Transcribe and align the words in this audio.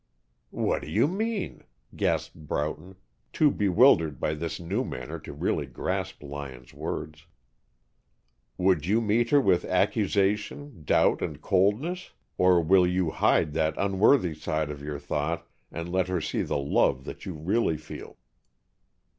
"What 0.49 0.81
do 0.81 0.89
you 0.89 1.07
mean?" 1.07 1.63
gasped 1.95 2.33
Broughton, 2.47 2.95
too 3.31 3.51
bewildered 3.51 4.19
by 4.19 4.33
this 4.33 4.59
new 4.59 4.83
manner 4.83 5.19
to 5.19 5.31
really 5.31 5.67
grasp 5.67 6.23
Lyon's 6.23 6.73
words. 6.73 7.27
"Would 8.57 8.87
you 8.87 8.99
meet 8.99 9.29
her 9.29 9.39
with 9.39 9.63
accusation, 9.63 10.83
doubt, 10.83 11.21
and 11.21 11.39
coldness? 11.39 12.13
Or 12.39 12.63
will 12.63 12.87
you 12.87 13.11
hide 13.11 13.53
that 13.53 13.75
unworthy 13.77 14.33
side 14.33 14.71
of 14.71 14.81
your 14.81 14.97
thought 14.97 15.45
and 15.71 15.87
let 15.91 16.07
her 16.07 16.19
see 16.19 16.41
the 16.41 16.57
love 16.57 17.03
that 17.05 17.27
you 17.27 17.33
really 17.35 17.77
feel?" 17.77 18.17